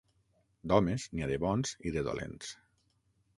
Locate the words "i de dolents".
1.91-2.51